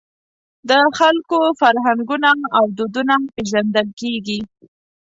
د 0.69 0.71
خلکو 0.97 1.39
فرهنګونه 1.59 2.31
او 2.57 2.63
دودونه 2.77 3.15
پېژندل 3.33 3.87
کېږي. 3.99 4.39